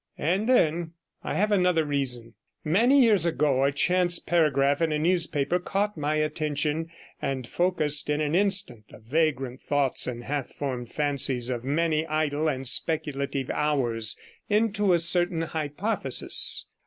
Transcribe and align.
And 0.17 0.49
then 0.49 0.93
I 1.23 1.35
have 1.35 1.51
another 1.51 1.85
reason: 1.85 2.33
Many 2.63 3.03
years 3.03 3.27
ago 3.27 3.63
a 3.63 3.71
chance 3.71 4.17
paragraph 4.17 4.81
in 4.81 4.91
a 4.91 4.97
newspaper 4.97 5.59
caught 5.59 5.95
my 5.95 6.15
attention, 6.15 6.89
and 7.21 7.45
focussed 7.47 8.09
in 8.09 8.19
an 8.19 8.33
instant 8.33 8.85
the 8.89 8.97
vagrant 8.97 9.61
thoughts 9.61 10.07
and 10.07 10.23
half 10.23 10.49
formed 10.55 10.91
fancies 10.91 11.51
of 11.51 11.63
many 11.63 12.03
idle 12.07 12.47
and 12.47 12.67
speculative 12.67 13.51
hours 13.51 14.17
into 14.49 14.91
a 14.91 14.97
certain 14.97 15.43
hypothesis. 15.43 16.65